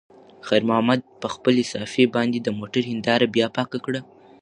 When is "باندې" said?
2.15-2.37